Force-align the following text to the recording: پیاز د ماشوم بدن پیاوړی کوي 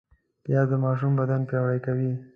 پیاز 0.43 0.67
د 0.71 0.73
ماشوم 0.85 1.11
بدن 1.19 1.41
پیاوړی 1.49 1.79
کوي 1.85 2.11